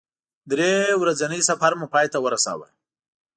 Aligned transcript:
درې 0.51 0.71
ورځنی 1.01 1.39
سفر 1.49 1.71
مو 1.79 1.85
پای 1.93 2.07
ته 2.13 2.17
ورساوه. 2.21 2.67